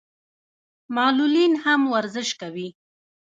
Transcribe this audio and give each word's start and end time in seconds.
معلولین 0.95 1.53
هم 1.63 1.81
ورزش 1.93 2.29
کوي. 2.41 2.67